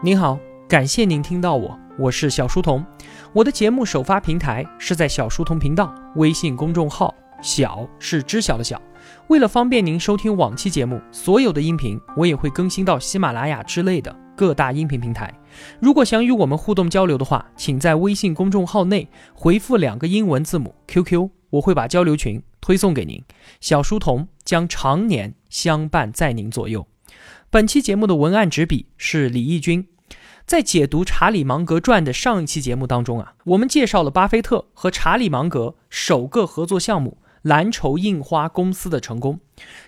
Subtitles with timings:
[0.00, 2.86] 您好，感谢您听到我，我是小书童。
[3.32, 7.12] 我的节目首发平台是在小书童频道微信公众号，
[7.42, 8.80] 小是知晓的小。
[9.26, 15.34] 为了方便您收听往期节目，所有的音频我也会更新到喜马拉雅之类的各大音频平台。
[15.80, 23.20] 如果想与我们互动交流的话，请在微信公众号内回复两个英文字母 QQ，我会把交流群推送给您。
[23.60, 26.86] 小书童将常年相伴在您左右。
[27.50, 29.88] 本期节目的文案执笔是李义军。
[30.48, 39.40] 在解读《查理芒格传》的上一期节目当中啊，我们介绍了巴菲特和查理芒格首个合作项目蓝筹印花公司的成功。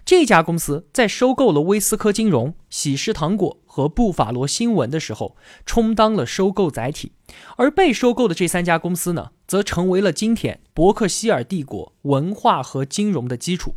[0.04, 7.12] 这家公司在收购了威斯科金融、喜诗糖果和布法罗新闻的时候，充当了收购载体，
[7.56, 13.76] 而被收购的这三家公司呢，则成为了今天伯克希尔帝国文化和金融的基础。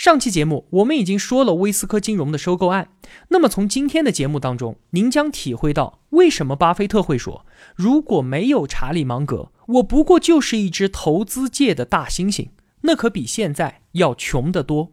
[0.00, 2.88] 上期节目我们已经说了威斯科金融的收购案，
[3.28, 7.44] 那么从今天的节目当中，您将体会到为什么巴菲特会说，
[7.76, 12.48] 如果没有查理芒格，我不过就是一只投资界的大猩猩，
[12.80, 14.92] 那可比现在要穷得多。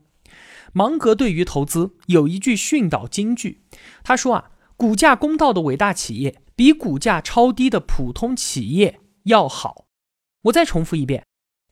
[0.73, 3.61] 芒格对于投资有一句训导金句，
[4.03, 9.85] 他说啊，股价公道的伟大企业比股价超低的普通企业要好。
[10.41, 11.23] 我再重复一遍。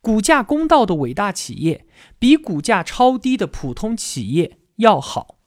[0.06, 1.84] 股价公道的伟大企业，
[2.20, 5.40] 比股价超低的普通企业要好。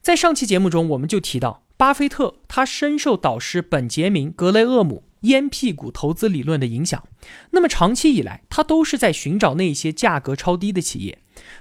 [0.00, 7.04] 在上期节目中，我们就提到，巴菲特他深受导师本杰明·格雷厄姆“烟屁股”投资理论的影响。
[7.50, 11.18] 那么长期以来，他都是在寻找那些价格超低的企业。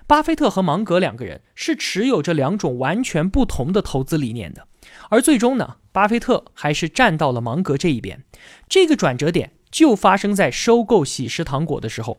[0.08, 4.66] 巴菲特和芒格两个人是持有着两种完全不同的投资理念的。
[5.10, 8.24] 而最终呢，巴菲特还是站到了芒格这一边。
[8.70, 12.18] 这个转折点就发生在收购喜诗糖果的时候。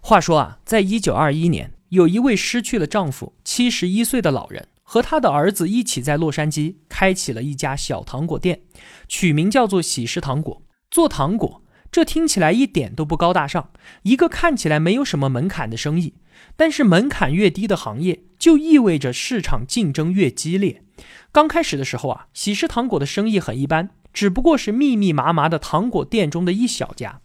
[0.00, 8.60] 话说啊，在一九二一年，有一位失去了丈夫、七十一岁的老人，和他的儿子一起在洛杉矶开启了一家小糖果店，
[9.06, 10.62] 取名叫做喜事糖果。
[10.90, 13.70] 做糖果，这听起来一点都不高大上，
[14.02, 16.14] 一个看起来没有什么门槛的生意。
[16.56, 20.82] 但是门槛越低的行业，就意味着市场竞争越激烈。
[21.30, 27.20] 刚开始的时候啊，喜事糖果的生意很一般，只不过是密密麻麻的糖果店中的一小家。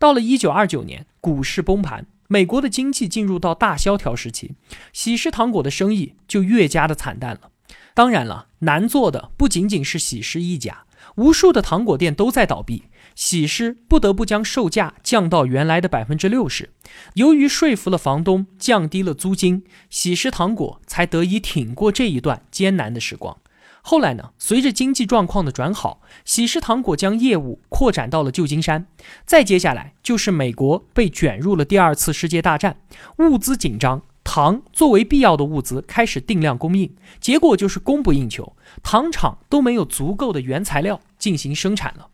[0.00, 4.54] 到了一九二九年，股市崩盘，美国的经济进入到大萧条时期，
[4.94, 7.50] 喜诗糖果的生意就越加的惨淡了。
[7.92, 10.84] 当然了，难做的不仅仅是喜诗一家，
[11.16, 12.84] 无数的糖果店都在倒闭，
[13.14, 16.70] 喜诗不得不将售价降到原来的百分之六十。
[17.12, 23.36] 由于说服了房东，降低了租金，喜诗糖果才得以挺过这一段艰难的时光。
[23.82, 24.30] 后来呢？
[24.38, 28.86] 随着经济状况的转好，喜事糖果将业务扩展到了旧金山。
[29.24, 32.76] 再接下来就是美国被卷入了第二次世界大战，
[33.18, 42.08] 物资紧张，糖作为必要的物资开始定量供应，结果就是供不应求，糖厂都没有足够的原材料进行生产了。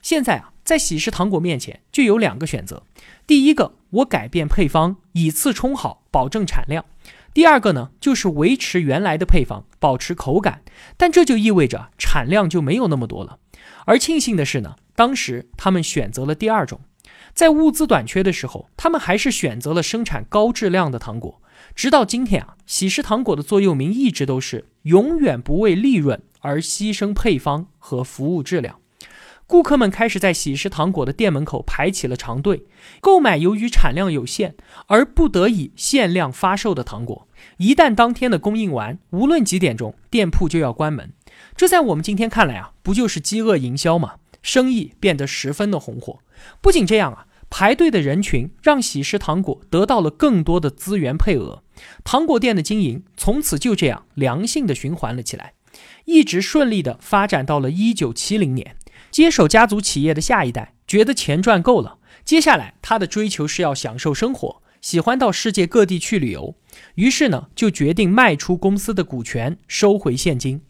[0.00, 2.84] 现在啊，在喜事糖果面前就有两个选择：
[3.26, 6.86] 第一个，我改变配方，以次充好，保证产量。
[7.32, 10.62] 第二个呢，就是维持原来的配方，保持口感，
[10.96, 13.38] 但这就意味着产量就没有那么多了。
[13.86, 16.80] 而庆幸的是呢，当时他们选择了第二种，
[17.32, 21.40] 在物资短缺的时候，他们还是选择了生产高质量的糖果。
[21.74, 28.80] 直到今天啊，喜事糖果的座右铭一直都是永远不为利润而牺牲配方和服务质量。
[29.50, 32.66] 顾客们开始在喜事糖果的店门口排起了长队，
[33.00, 34.54] 购买由于产量有限
[34.86, 37.26] 而不得已限量发售的糖果。
[37.56, 41.12] 一旦当天的供应完，无论几点钟，店铺就要关门。
[41.56, 44.14] 这在我们今天看来啊，不就是饥饿营销吗？
[44.40, 46.20] 生意变得十分的红火。
[46.60, 51.64] 不仅这样啊，排队的人群让喜事糖果得到了更多的资源配额，
[52.04, 55.54] 糖果店的经营从此就这样良性的循环了起来，
[56.04, 58.76] 一直顺利的发展到了一九七零年。
[59.20, 66.54] 接手家族企业的下一代觉得钱赚够了，接下来他的追求是要享受生活，喜欢到世界各地去旅游，
[66.94, 70.62] 于是呢就决定卖出公司的股权，收回现金。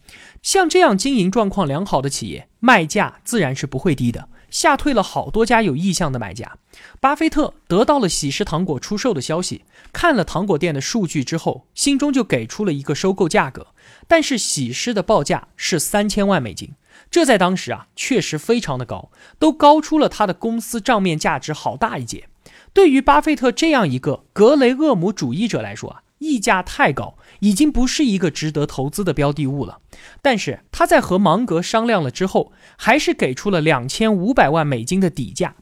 [0.42, 6.58] 像这样经营状况良好的企业，卖价自然是不会低的，吓退了好多家有意向的买家。
[6.98, 9.62] 巴菲特得到了喜事糖果出售的消息，
[9.92, 13.68] 看了糖果店的数据之后，心中就给出了一个收购价格，
[14.08, 16.72] 但是喜事的报价是三千万美金。
[17.08, 22.28] 这在当时啊，确实非常的高，都高出了他的公司账面价值好大一截。
[22.72, 29.80] 对于巴菲特这样一个格雷厄姆主义者来说啊，溢价太高，已经不是一个值得投资的标的物了。
[30.22, 35.56] 但是他在和芒格商量了之后，还是给出了两千五百万美金的底价。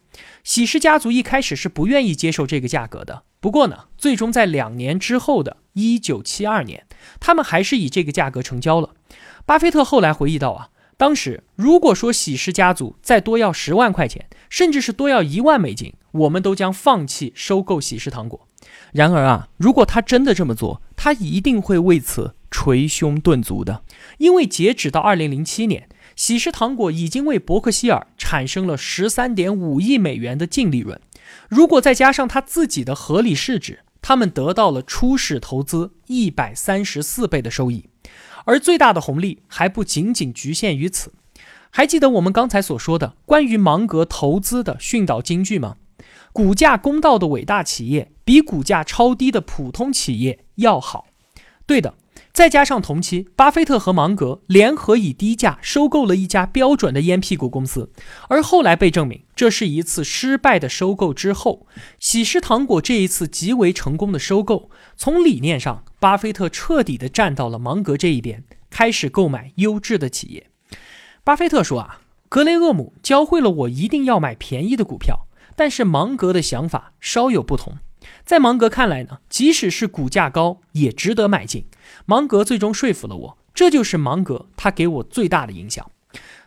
[0.44, 6.86] 喜事家族一开始是不愿意接受这个价格的，不过呢，最终在两年之后的一九七二年，
[7.18, 8.90] 他们还是以这个价格成交了。
[9.46, 10.68] 巴菲特后来回忆到啊。
[10.98, 18.48] 当时如果说喜事家族再多要十万块钱，甚至是多要一万美金，我们都将放弃收购喜事糖果。
[18.92, 23.84] 然而啊，如果他真的这么做，他一定会为此捶胸顿足的，
[24.18, 31.00] 因为截止到二零零七年，喜事糖果已经为伯克希尔产生了十三点五亿美元的净利润。
[31.48, 37.88] 如果再加上他自己的合理市值，他们得到了初始投资一百三十四倍的收益。
[38.44, 41.12] 而最大的红利还不仅仅局限于此，
[41.70, 45.76] 还记得我们刚才所说的关于芒格投资的训导金句吗？
[46.32, 51.06] 股价公道的伟大企业比股价超低的普通企业要好。
[51.66, 51.94] 对的。
[52.38, 57.90] 再加上同期，巴菲特和芒格联合以低价收购了一家标准的烟屁股公司，
[58.28, 61.12] 而后来被证明这是一次失败的收购。
[61.12, 61.66] 之后，
[61.98, 70.46] 喜事糖果这一次极为成功的收购，从理念上，巴菲特彻底的站到了芒格这一边，开始购买优质的企业。
[71.24, 75.26] 巴菲特说啊，格雷厄姆教会了我一定要买便宜的股票，
[75.56, 77.78] 但是芒格的想法稍有不同。
[78.24, 81.64] 在芒格看来呢，即使是股价高，也值得买进。
[82.06, 85.90] 芒格最终说服了我，这就是芒格他给我最大的影响。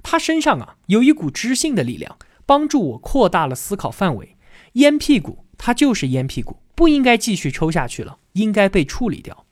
[0.03, 4.35] 他身上啊有一股知性的力量，帮助我扩大了思考范围。
[4.73, 9.45] 烟屁股，它就是烟屁股，不应该继续抽下去了，应该被处理掉。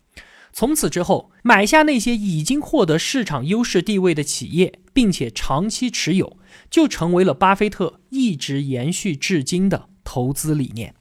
[0.51, 6.37] 从此之后，买下那些已经获得市场优势地位的企业，并且长期持有，
[6.71, 10.95] 就成为了巴菲特一直延续至今的投资理念。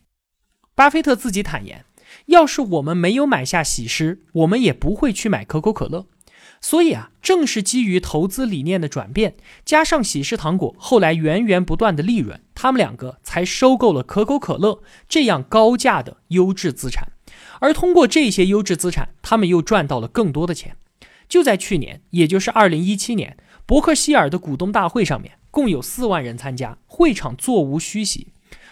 [0.78, 1.84] 巴菲特自己坦言，
[2.26, 6.06] 要是我们没有买下喜诗，我们也不会去买可口可乐。
[6.60, 9.34] 所以啊，正是基于投资理念的转变，
[9.64, 17.08] 加上喜事糖果后来源源不断的利润，他们两个才收购了可口可乐这样高价的优质资产。
[17.58, 20.76] 而通过这些优质资产，他们又赚到了更多的钱。
[21.28, 23.36] 就在去年，也就是二零一七年，
[23.66, 28.28] 伯克希尔的股东大会上面，共有四万人参加，会场座无虚席。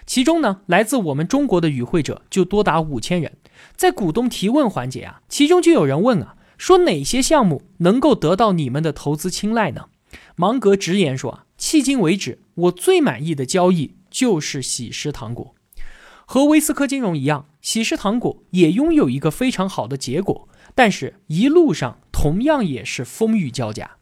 [0.07, 3.37] 其中呢，来自我们中国的与会者就多达五千人。
[3.75, 9.87] 在股东提问环节啊，其中就有人问啊，说哪些项目能够得到你们的投资青睐呢？
[10.37, 15.55] 芒格直言说啊，迄今为止，我最满意的交易就是喜诗糖果。
[16.25, 23.97] 和威斯科金融一样，喜诗糖果也拥有一个非常好的结果，但是一路上同样也是风雨交加。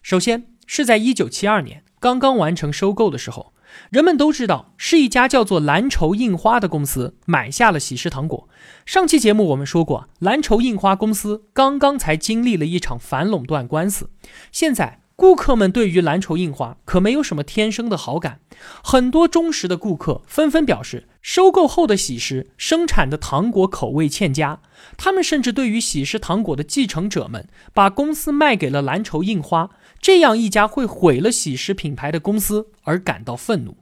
[0.00, 3.52] 首先是在一九七二年刚刚完成收购的时候。
[3.90, 8.48] 人们都知道，是一家叫做蓝筹印花的公司买下了喜事糖果。
[8.86, 14.10] 上期节目我们说过，蓝筹印花公司刚刚才经历了一场反垄断官司，
[14.50, 18.40] 现在顾客们对于蓝筹印花可没有什么天生的好感。
[18.82, 24.60] 很多忠实的顾客纷纷表示，收购后的喜事生产的糖果口味欠佳。
[24.96, 29.70] 他们甚至对于喜事糖果的继承者们把公司卖给了蓝筹印花。
[30.02, 33.76] 这样一家会毁了喜事品牌的公司而感到愤怒。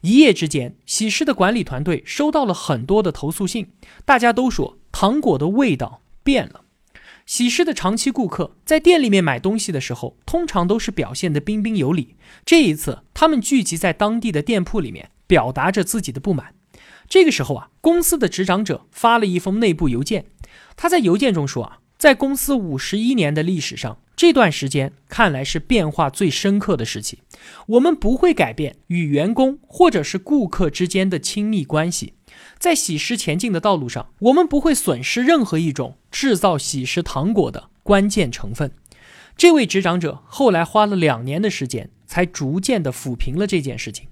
[0.00, 3.72] 一夜之间，喜事的管理团队收到了很多的投诉信，
[4.06, 6.62] 大家都说糖果的味道变了。
[7.26, 12.16] 喜事的长期顾客在店里面买东西的时候，通常都是表现得彬彬有礼。
[12.46, 16.54] 这一次，他们聚集在当地的店铺里面，表达着自己的不满。
[17.06, 20.24] 这个时候啊，公司的执掌者发了一封内部邮件，
[20.76, 23.98] 他在邮件中说啊，在公司五十一年的历史上。
[24.16, 27.20] 这段时间看来是变化最深刻的时期，
[27.66, 32.14] 我们不会改变与员工或者是顾客之间的亲密关系，
[32.58, 38.72] 在喜食前进的道路上，我们不会损失任何一种制造喜食糖果的关键成分。
[39.36, 44.08] 这位执掌者后来花了两年的时间，才逐渐的抚平了这件事情。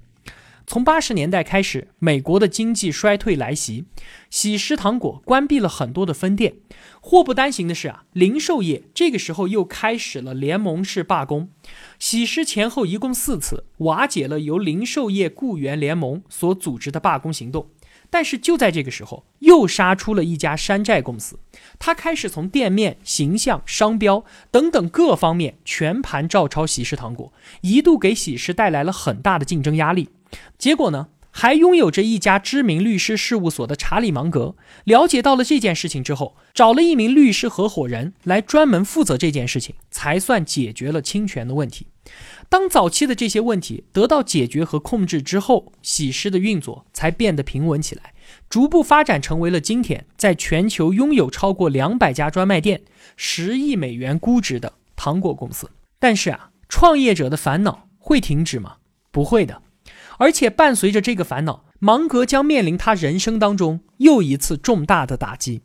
[0.67, 3.85] 从八十年代开始，美国的经济衰退来袭，
[4.31, 6.55] 喜食糖果关闭了很多的分店。
[7.01, 11.51] 祸不单行的是啊，零售业这个时候又开始了联盟式罢工。
[12.01, 17.69] 喜食前后一共四次瓦解了由零售业雇员联盟所组织的罢工行动。
[18.11, 21.39] 但是就在这个时候，又杀出了一家山寨公司，
[21.79, 27.33] 他开始从店面、形象、商标等等各方面全盘照抄喜事糖果，
[27.63, 30.09] 一度给喜事带来了很大的竞争压力。
[30.59, 41.89] 结果呢，还拥有着一家知名律师事务所的查理芒格了解到了这件事情之后，找了一名律师合伙人来专门负责这件事情，才算解决了侵权的问题。
[42.49, 48.15] 当早期的这些问题得到解决和控制之后，喜事的运作才变得平稳起来，
[48.49, 52.83] 逐步发展成为了今天在全球拥有超过两百家专卖店、
[53.17, 55.69] 十亿美元估值的糖果公司。
[55.99, 58.77] 但是啊，创业者的烦恼会停止吗？
[59.11, 59.61] 不会的。
[60.19, 65.63] 而且伴随着这个烦恼，芒格将面临他人生当中又一次重大的打击。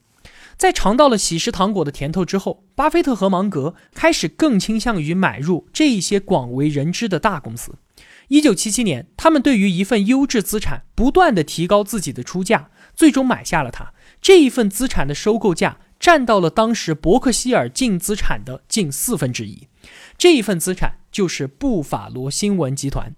[0.58, 7.76] 在尝到了喜食糖果的甜头之后，巴菲特和芒格开始更倾向于买入这一些广为人知的大公司。
[8.28, 13.94] 一九七七年，他们对于一份优质资产不断的提高自己的出价，最终买下了它。
[14.22, 19.68] 这一份资产的收购价占到了当时伯克希尔净资产的近四分之一。
[20.18, 23.16] 这一份资产就是布法罗新闻集团。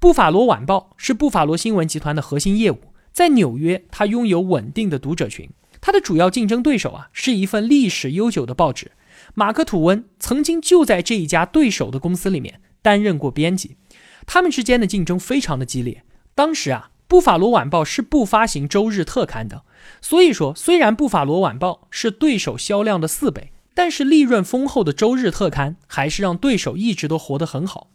[0.00, 2.78] 布法罗晚报是布法罗新闻集团的核心业务，
[3.12, 5.50] 在纽约，它拥有稳定的读者群。
[5.82, 8.92] 它的主要竞争对手啊，是一份历史悠久的报纸。
[9.34, 13.76] 马克·吐温曾经就在这一家对手的公司里面担任过编辑。
[14.24, 16.02] 他们之间的竞争非常的激烈。
[16.34, 19.64] 当时啊，布法罗晚报是不发行周日特刊的，
[20.00, 27.90] 所以说，虽然布法罗晚报是对手销量的四倍，但是利润丰厚的周日特刊还是让对手一直都活得很好。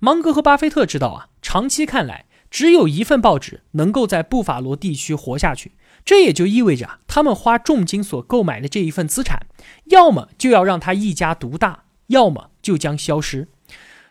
[0.00, 5.72] 芒格和巴菲特知道啊，长期看来，只有一份报纸能够在布法罗地区活下去。
[6.04, 9.46] 这也就意味着啊，他们花重金所购买的这一份资产，
[9.86, 13.48] 要么就要让他一家独大，要么就将消失。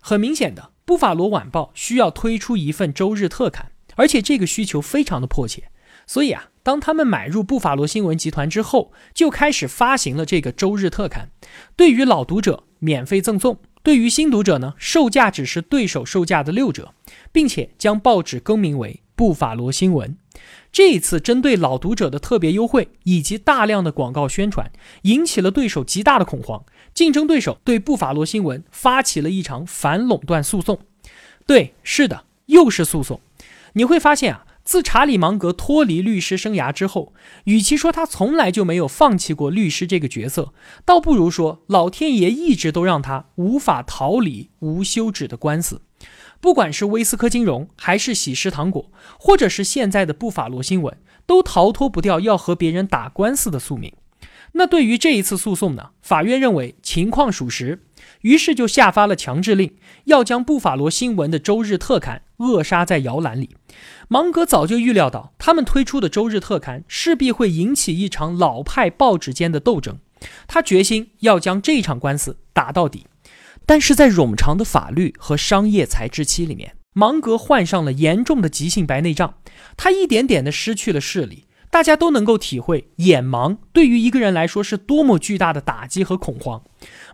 [0.01, 5.69] 很明显的，布法罗晚报需要推出一份周日特刊，而且这个需求非常的迫切。
[6.07, 11.29] 所以啊，当他们买入布法罗新闻集团之后，就开始发行了这个周日特刊。
[11.75, 16.93] 对于老读者免费赠送，对于新读者呢，售价只是对手售价的六折，
[17.33, 20.17] 并且将报纸更名为布法罗新闻。
[20.71, 24.71] 这一次针对老读者的特别优惠以及大量的广告宣传，
[25.03, 26.63] 引起了对手极大的恐慌。
[26.93, 30.79] 竞争对手对布法罗新闻发起了一场反垄断诉讼。
[31.45, 33.19] 对，是的，又是诉讼。
[33.73, 40.53] 你会发现啊，自查理芒格脱离律师生涯之后，与其说他从来就没有放弃过律师这个角色，
[40.85, 45.81] 倒不如说老天爷一直都让他无法逃离无休止的官司。
[46.39, 48.89] 不管是威斯科金融，还是喜事糖果，
[49.19, 53.93] 或者是现在的布法罗新闻，都逃脱不掉要和别人打官司的宿命。
[54.53, 55.89] 那对于这一次诉讼呢？
[56.01, 57.83] 法院认为情况属实，
[58.23, 63.55] 于是就下发了强制令，要将布法罗新闻的周日特刊扼杀在摇篮里。
[64.09, 69.99] 芒格早就预料到，他们推出的周日特刊势必会引起一场老派报纸间的斗争，
[70.47, 73.05] 他决心要将这场官司打到底。
[73.65, 79.35] 但是在冗长的法律和商业才知期里面，芒格患上了严重的急性白内障，
[79.77, 81.45] 他一点点的失去了视力。
[81.69, 86.61] 大家都能够体会眼盲对于一个人来说是多么巨大的打击和恐慌。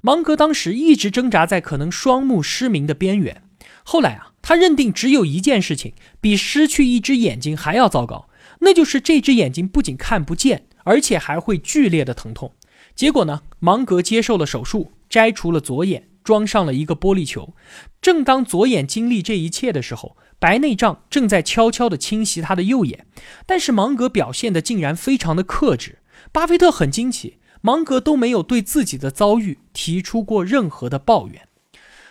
[0.01, 3.43] 芒格当时一直挣扎在可能双目失明的边缘。
[3.83, 8.29] 后来啊，他认定只有一件事情比失去一只眼睛还要糟糕，
[8.59, 12.53] 那就是这只眼睛不仅看不见，而且还会剧烈的疼痛。
[12.95, 16.05] 结果呢，芒格接受了手术，摘除了左眼。
[16.21, 17.55] 装上了一个玻璃球。
[18.01, 23.07] 正当左眼经历这一切的时候，白内障正在悄悄地侵袭他的右眼。
[23.47, 25.99] 但是芒格表现的竟然非常的克制。
[26.31, 31.47] 巴菲特很惊奇，芒格都没有对自己的遭遇提出过任何的抱怨。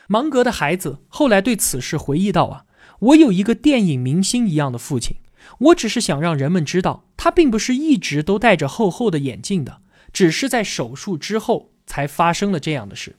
[0.06, 2.64] 芒格的孩子后来对此事回忆道：“啊，
[3.00, 5.16] 我有一个电影明星一样的父亲。
[5.58, 9.80] 我只是想让人们知道，他并不是一直都戴着厚厚的眼镜的，
[10.12, 13.16] 只是在手术之后才发生了这样的事。”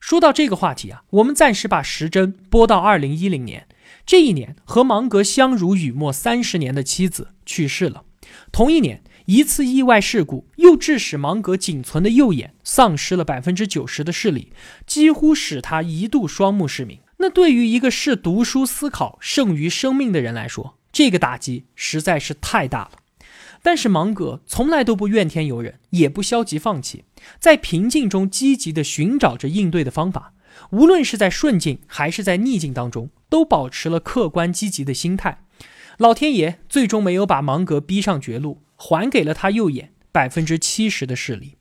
[0.00, 3.66] 说到这个话题啊，我们暂时把时针拨到二零一零年。
[4.06, 8.04] 这一年，和芒格相濡以沫三十年的妻子去世了。
[8.52, 14.54] 同一年，一次意外事故又致使芒格仅存的右眼丧失了百分之九十的视力，
[14.86, 17.00] 几乎使他一度双目失明。
[17.18, 22.92] 那对于一个视读书思考胜于生命的人来说，这个打击实在是太大了。
[23.62, 27.04] 但是芒格从来都不怨天尤人，也不消极放弃，
[27.38, 30.32] 在平静中积极地寻找着应对的方法。
[30.70, 35.42] 无论是在顺境还是在逆境当中，都保持了客观积极的心态。
[35.98, 41.56] 老天爷最终没有把芒格逼上绝路，还给了他右眼百分之七十的视力。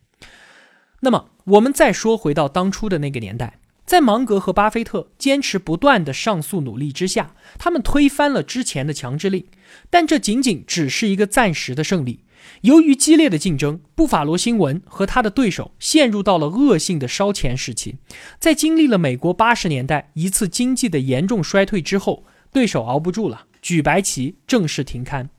[1.01, 3.59] 那么，我们再说回到当初的那个年代。
[3.85, 9.45] 在芒格和巴菲特坚持不断的上诉努力之下，他们推翻了之前的强制令，
[9.89, 12.25] 但这仅仅只是一个暂时的胜利。
[12.63, 17.95] 由于激烈的竞争，布法罗新闻和他的对手陷入到了恶性的烧钱时期。
[18.39, 25.29] 在经历了美国八十年代一次经济的严重衰退之后，对手熬不住了，举白旗正式停刊。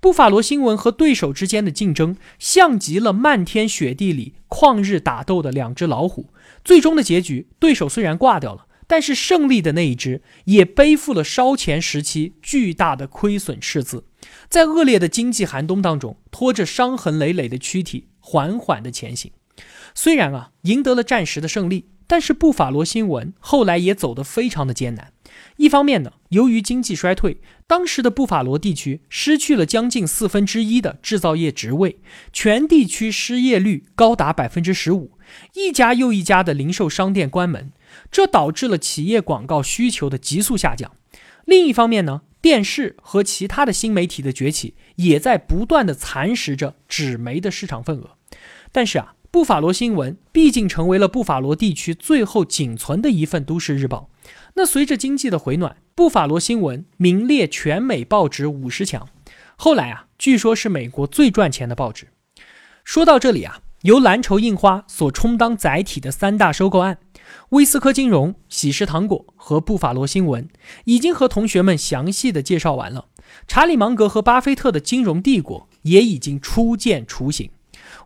[0.00, 6.30] 布法罗新闻和对手之间的竞争，像极了漫天雪地里旷日打斗的两只老虎。
[6.64, 14.04] 最终的结局，对手虽然挂掉了，但是胜利的那一只也背负了烧钱时期巨大的亏损赤字，
[14.48, 19.32] 在恶劣的经济寒冬当中，拖着伤痕累累的躯体缓缓的前行。
[19.94, 25.12] 虽然啊赢得了战时的胜利，但是布法罗新闻后来也走得非常的艰难。
[25.56, 31.98] 一方面呢，由于经济衰退，当时的布法罗地区失去了将近四分之一的制造业职位，
[32.32, 35.18] 全地区失业率高达百分之十五，
[35.54, 37.72] 一家又一家的零售商店关门，
[38.10, 40.92] 这导致了企业广告需求的急速下降。
[41.44, 48.16] 另一方面呢，电视和其他的新媒体的崛起，也在不断的蚕食着纸媒的市场份额。
[48.70, 49.15] 但是啊。
[49.36, 54.08] 布法罗新闻毕竟成为了布法罗地区最后仅存的一份都市日报。
[54.54, 59.06] 那随着经济的回暖，布法罗新闻名列全美报纸五十强。
[59.56, 62.08] 后来啊，据说是美国最赚钱的报纸。
[62.82, 66.96] 说到这里啊，由蓝筹印花所充当载体的三大收购案——
[67.52, 70.48] 威斯科金融、喜事糖果和布法罗新闻，
[70.86, 73.08] 已经和同学们详细的介绍完了。
[73.46, 77.50] 查理芒格和巴菲特的金融帝国也已经初见雏形。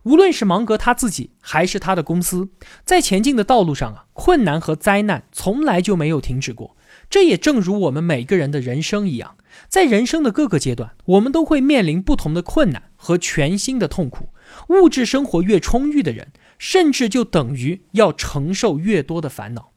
[0.03, 2.49] 无论是芒格他自己，还是他的公司，
[2.83, 6.75] 在前进的道路上啊，困难和灾难从来就没有停止过。
[7.09, 9.35] 这也正如我们每个人的人生一样，
[9.67, 14.29] 在人生的各个阶段，我们都会面临不同的困难和全新的痛苦。
[14.69, 19.71] 物质生活越充裕的人，甚至就等于要承受越多的烦恼。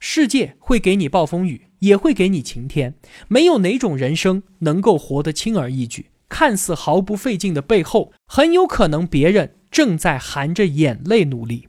[0.00, 2.94] 世界会给你暴风雨，也会给你晴天。
[3.28, 6.10] 没有哪种人生能够活得轻而易举。
[6.28, 9.54] 看似毫不费劲的背后，很有可能别人。
[9.76, 11.68] 正在含着眼泪努力。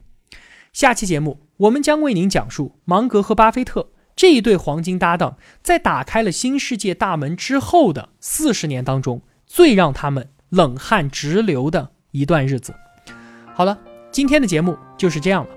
[0.71, 12.73] 下期节目，我们将为您讲述芒格和巴菲特这一对黄金搭档，在打开了新世界大门之后的四十年当中，最让他们冷汗直流的一段日子。
[13.53, 13.77] 好了，
[14.09, 15.49] 今天的节目就是这样了。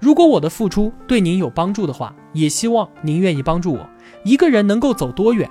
[0.00, 3.86] 如果我的付出对您有帮助的话，也希望您愿意帮助我。
[4.24, 5.50] 一个人能够走多远，